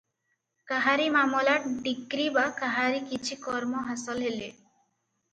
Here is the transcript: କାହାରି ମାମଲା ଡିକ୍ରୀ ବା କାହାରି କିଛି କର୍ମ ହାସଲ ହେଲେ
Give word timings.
କାହାରି 0.69 1.03
ମାମଲା 1.15 1.51
ଡିକ୍ରୀ 1.87 2.25
ବା 2.37 2.45
କାହାରି 2.61 3.01
କିଛି 3.11 3.37
କର୍ମ 3.43 3.83
ହାସଲ 3.91 4.25
ହେଲେ 4.29 4.49